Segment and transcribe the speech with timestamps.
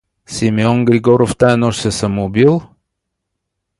[0.35, 2.53] Симеон Григоров тая нощ се самоубил?